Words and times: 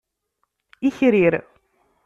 Ikrir. 0.81 1.41